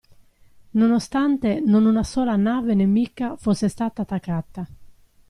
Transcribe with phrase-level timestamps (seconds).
[0.71, 4.67] Nonostante non una sola nave nemica fosse stata attaccata.